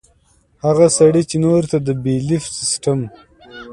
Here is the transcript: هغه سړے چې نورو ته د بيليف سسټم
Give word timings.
هغه 0.65 0.85
سړے 0.97 1.21
چې 1.29 1.35
نورو 1.45 1.65
ته 1.71 1.77
د 1.85 1.87
بيليف 2.03 2.43
سسټم 2.57 2.99